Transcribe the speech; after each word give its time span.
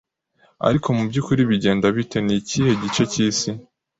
ariko 0.67 0.87
mubyukuri 0.97 1.41
bigenda 1.51 1.85
biteNi 1.97 2.31
ikihe 2.41 2.71
gice 2.81 3.03
cy'isi 3.11 3.49